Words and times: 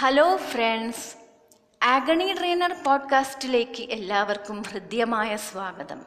Hello 0.00 0.36
friends 0.36 1.16
agony 1.82 2.34
trainer 2.38 2.72
പോഡ്കാസ്റ്റിലേക്ക് 2.72 3.82
എല്ലാവർക്കും 3.82 4.62
ഹൃദ്യമായ 4.62 5.36
സ്വാഗതം. 5.36 6.06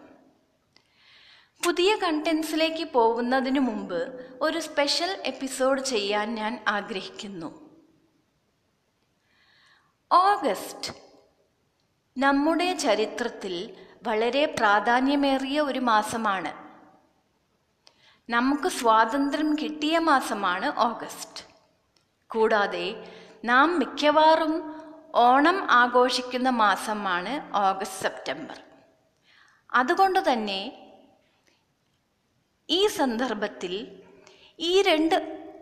പുതിയ 1.65 1.95
കണ്ടൻസിലേക്ക് 1.95 2.91
പോകുന്നതിന് 2.91 3.59
മുമ്പ് 3.59 4.25
ഒരു 4.41 4.59
സ്പെഷ്യൽ 4.59 5.21
എപ്പിസോഡ് 5.25 5.81
ചെയ്യാൻ 5.81 6.35
ഞാൻ 6.35 6.63
ആഗ്രഹിക്കുന്നു. 6.67 7.69
ഓഗസ്റ്റ് 10.11 10.93
നമ്മുടെ 12.17 12.73
ചരിത്രത്തിൽ 12.73 13.75
വളരെ 14.03 14.55
പ്രാധാന്യമേറിയ 14.59 15.61
ഒരു 15.61 15.79
മാസമാണ്. 15.79 16.53
നമുക്ക് 18.31 18.67
സ്വാതന്ത്ര്യം 18.67 19.55
കിട്ടിയ 19.55 19.99
മാസമാണ് 19.99 20.79
ഓഗസ്റ്റ് 20.79 21.43
കൂടാതെ 22.27 23.17
നാം 23.43 23.79
മിക്കവാറും 23.79 24.53
ഓണം 25.13 25.57
ആഘോഷിക്കുന്ന 25.71 26.49
മാസമാണ് 26.49 27.33
ഓഗസ്റ്റ് 27.57 28.01
സെപ്റ്റംബർ. 28.03 28.57
അതുകൊണ്ട് 29.73 30.19
തന്നെ 30.31 30.61
ഈ 32.69 32.87
സന്ദർഭത്തിൽ 32.87 33.73
ഈ 34.59 34.81
രണ്ട് 34.81 35.15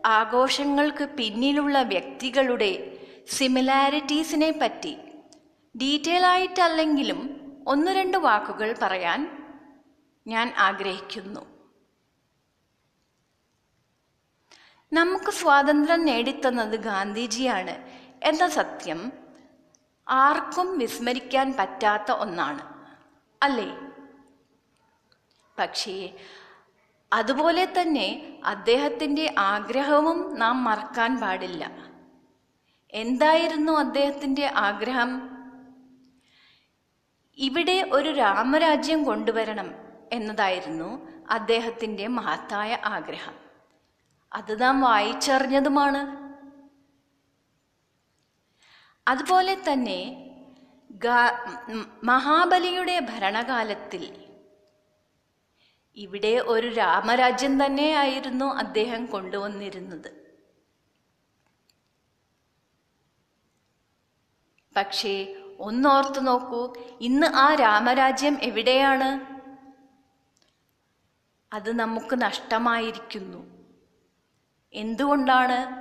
ആഘോഷങ്ങൾക്ക് 0.05 1.05
പിന്നിലുള്ള 1.09 1.81
വ്യക്തികളുടെ 1.81 2.71
സിമിലാരിറ്റീസിനെ 3.37 4.51
പറ്റി 4.51 4.93
ഡീറ്റെയിൽ 5.75 6.25
ആയിട്ടല്ലെങ്കിലും 6.25 7.21
ഒന്ന് 7.67 7.91
രണ്ട് 7.91 8.17
വാക്കുകൾ 8.17 8.69
പറയാൻ 8.81 9.19
ഞാൻ 10.25 10.53
ആഗ്രഹിക്കുന്നു. 10.57 11.58
നമുക്ക് 14.91 15.31
സ്വാതന്ത്ര്യം 15.31 16.05
നേടിത്തന്നത് 16.05 16.75
ഗാന്ധിജിയാണ് 16.75 17.91
എന്ന 18.23 18.47
സത്യം 18.47 19.11
ആർക്കും 20.07 20.77
വിസ്മരിക്കാൻ 20.77 21.53
പറ്റാത്ത 21.59 22.11
ഒന്നാണ് 22.11 22.61
അല്ലേ? 23.43 23.77
പക്ഷേ 25.59 26.13
അതുപോലെ 27.13 27.73
തന്നെ 27.81 28.39
അദ്ദേഹത്തിന്റെ 28.45 29.35
ആഗ്രഹവും 29.37 30.39
നാം 30.39 30.63
മറക്കാൻ 30.63 31.19
പാടില്ല. 31.19 31.89
എന്തായിരുന്നു 32.93 33.71
അദ്ദേഹത്തിന്റെ 33.71 34.51
ആഗ്രഹം? 34.55 35.29
ഇവിടെ 37.37 37.89
ഒരു 37.93 38.09
രാമരാജ്യം 38.09 39.03
കൊണ്ടുവരണം 39.03 39.75
എന്നതായിരുന്നു 40.11 41.09
അദ്ദേഹത്തിന്റെ 41.29 42.07
മഹത്തായ 42.07 42.77
ആഗ്രഹം. 42.85 43.48
അത് 44.33 44.61
നാം 44.61 44.81
വായിച്ചറിഞ്ഞതുമാണ്. 44.81 46.19
അതുപോലെ 49.07 49.57
തന്നെ 49.71 50.25
മഹാബലിയുടെ 52.03 52.99
ഭരണകാലത്തിൽ 52.99 54.25
ഇവിടെ 55.95 56.33
ഒരു 56.47 56.67
രാമരാജ്യം 56.67 57.65
തന്നെയായിരുന്നു 57.65 58.45
അദ്ദേഹം 58.45 59.05
കൊണ്ടുവന്നിരുന്നത്. 59.05 60.11
പക്ഷേ 64.77 65.35
ഒന്നോർത്തു 65.59 66.19
നോക്കൂ 66.19 66.73
ഇന്ന് 67.01 67.27
ആ 67.27 67.55
രാമരാജ്യം 67.55 68.37
എവിടെയാണ്? 68.43 69.09
അത് 71.53 71.79
നമുക്ക് 71.79 72.21
നഷ്ടമായിരിക്കുന്നു. 72.21 73.58
എന്തുകൊണ്ടാണ്? 74.73 75.79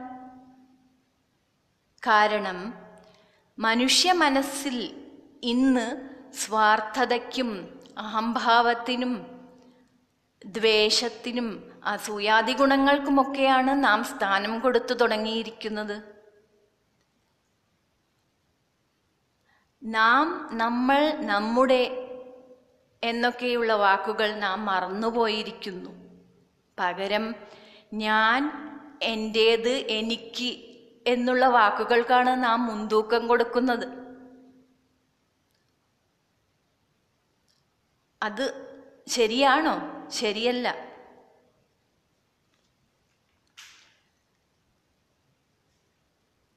കാരണം 2.06 2.74
മനുഷ്യ 3.58 4.12
മനസ്സിൽ 4.12 5.04
ഇന്ന് 5.42 6.08
സ്വാർത്ഥതയ്ക്കും 6.34 7.80
അഹംഭാവത്തിനും 7.98 9.26
ദ്വേഷത്തിനും 10.46 11.72
അസൂയാദി 11.84 12.52
ഗുണങ്ങൾക്കുമൊക്കെയാണ് 12.52 13.84
നാം 13.84 14.04
സ്ഥാനം 14.04 14.60
കൊടുത്തു 14.60 14.94
തുടങ്ങിയിരിക്കുന്നത്. 14.94 16.02
നാം 19.84 20.48
നമ്മൾ 20.52 21.12
നമ്മുടെ 21.12 21.82
എന്നൊക്കെയുള്ള 23.02 23.72
വാക്കുകൾ 23.72 24.34
നാം 24.34 24.66
മറന്നുപോയിരിക്കുന്നു. 24.66 25.90
പകരം 26.78 27.34
ഞാൻ 27.94 28.67
എന്റേത് 29.02 29.68
എനിക്ക് 29.68 30.50
എന്നുള്ള 31.06 31.46
വാക്കുകൾക്കാണ് 31.46 32.44
നാം 32.44 32.66
മുൻതൂക്കം 32.66 33.26
കൊടുക്കുന്നത്. 33.26 34.08
അത് 38.22 38.44
ശരിയാണോ? 39.08 40.08
ശരിയല്ല. 40.08 40.88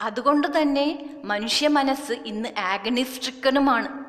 അതുകൊണ്ട് 0.02 0.62
തന്നെ 0.62 1.22
മനുഷ്യ 1.26 1.68
മനസ്സ് 1.68 2.12
ഇന്ന് 2.12 2.50
ആഗണിസ്ട്രിക്കനുമാണ് 2.58 4.02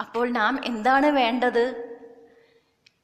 അപ്പോൾ 0.00 0.30
നാം 0.30 0.64
എന്താണ് 0.64 1.06
വേണ്ടത്? 1.06 1.90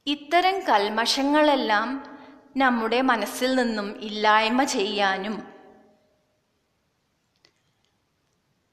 ഇത്തരം 0.07 0.59
കൽമഷങ്ങളെല്ലാം 0.59 2.16
നമ്മുടെ 2.57 2.99
മനസ്സിൽ 3.01 3.51
നിന്നും 3.55 3.87
ഇല്ലായ്മ 4.01 4.61
ചെയ്യാനും 4.69 5.35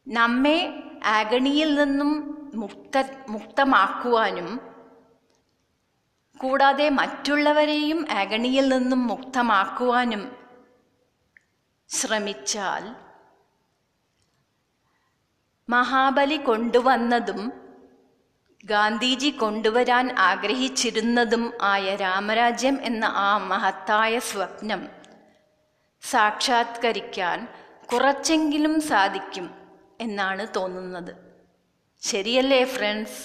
നമ്മെ 0.07 0.59
ആഗണിയിൽ 1.09 1.71
നിന്നും 1.75 2.11
മുക്ത 2.55 2.97
മുക്തമാക്കുവാനും 3.29 4.49
കൂടാതെ 6.41 6.87
മറ്റുള്ളവരെയും 6.91 8.01
ആഗണിയിൽ 8.11 8.67
നിന്നും 8.69 9.03
മുക്തമാക്കുവാനും 9.07 10.23
ശ്രമിച്ചാൽ 11.91 12.85
മഹാബലി 15.69 16.39
കൊണ്ടുവന്നതും 16.43 17.41
ഗാന്ധിജി 18.65 19.31
കൊണ്ടുവരാൻ 19.31 20.15
ആഗ്രഹിച്ചിരുന്നതും 20.19 21.53
ആയ 21.63 21.97
രാമരാജ്യം 21.97 22.77
എന്ന 22.83 23.05
ആ 23.05 23.39
മഹത്തായ 23.39 24.19
സ്വപ്നം 24.19 24.89
സാക്ഷാത്കരിക്കാൻ 26.03 27.49
കുറച്ചെങ്കിലും 27.93 28.81
സാധിക്കും 28.81 29.47
എന്നാണ് 30.01 30.47
തോന്നുന്നത്. 30.57 31.13
ശരിയല്ലേ 32.03 32.65
ഫ്രണ്ട്സ്? 32.65 33.21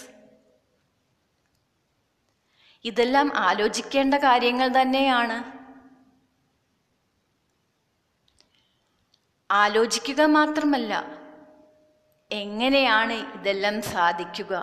ഇതെല്ലാം 2.86 3.32
ആലോചിക്കേണ്ട 3.36 4.14
കാര്യങ്ങൾ 4.14 4.82
തന്നെയാണ്. 4.82 5.38
ആലോചിക്കുക 9.52 10.22
മാത്രമല്ല 10.22 10.94
എങ്ങനെയാണ് 12.32 13.14
ഇതെല്ലാം 13.14 13.82
സാധിക്കുക? 13.82 14.54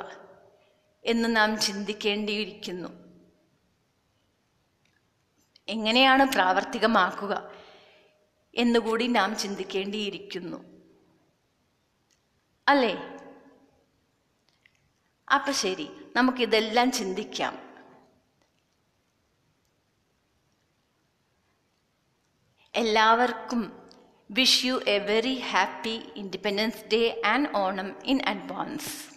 എന്ന് 1.07 1.37
നാം 1.37 1.61
ചിന്തിക്കേണ്ടിയിരിക്കുന്നു. 1.61 2.89
എങ്ങനെയാണ് 5.69 6.33
പ്രാവർത്തികമാക്കുക 6.33 7.51
എന്നുകൂടി 8.55 9.07
നാം 9.07 9.39
ചിന്തിക്കേണ്ടിയിരിക്കുന്നു. 9.39 10.65
അല്ലേ? 12.69 12.95
അപ്പൊ 15.35 15.53
ശരി 15.53 15.89
നമുക്കിതെല്ലാം 16.17 16.93
ചിന്തിക്കാം. 16.93 17.67
എല്ലാവർക്കും 22.75 23.91
wish 24.31 24.65
you 24.65 24.81
a 24.89 24.99
very 24.99 25.35
happy 25.35 26.13
Independence 26.17 26.85
Day 26.93 27.23
and 27.27 27.57
Onam 27.57 28.03
in 28.05 28.23
advance 28.23 29.16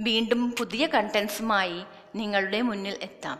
വീണ്ടും 0.00 0.52
പുതിയ 0.52 0.86
കണ്ടൻസുമായി 0.86 1.84
നിങ്ങളുടെ 2.16 2.62
മുന്നിൽ 2.62 2.98
എത്താം. 3.02 3.38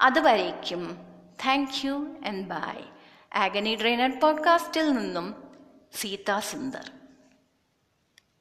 അതുവരേക്കും 0.00 0.98
താങ്ക് 1.46 1.86
യു 1.86 2.16
ആൻഡ് 2.26 2.46
ബൈ 2.46 2.82
ആഗനി 3.34 3.74
ഡ്രെയിനർ 3.74 4.20
പോഡ്കാസ്റ്റിൽ 4.20 4.92
നിന്നും 4.92 5.34
സീതാ 5.94 6.40
സുന്ദർ 6.40 6.90